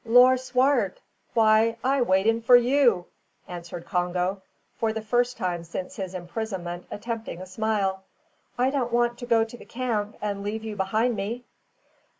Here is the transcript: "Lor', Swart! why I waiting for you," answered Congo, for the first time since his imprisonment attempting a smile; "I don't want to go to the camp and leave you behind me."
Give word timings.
"Lor', 0.03 0.35
Swart! 0.35 0.99
why 1.35 1.77
I 1.83 2.01
waiting 2.01 2.41
for 2.41 2.55
you," 2.55 3.05
answered 3.47 3.85
Congo, 3.85 4.41
for 4.79 4.91
the 4.93 5.01
first 5.03 5.37
time 5.37 5.63
since 5.63 5.95
his 5.97 6.15
imprisonment 6.15 6.87
attempting 6.89 7.39
a 7.39 7.45
smile; 7.45 8.01
"I 8.57 8.71
don't 8.71 8.91
want 8.91 9.19
to 9.19 9.27
go 9.27 9.43
to 9.43 9.57
the 9.59 9.63
camp 9.63 10.17
and 10.19 10.41
leave 10.41 10.63
you 10.63 10.75
behind 10.75 11.15
me." 11.15 11.45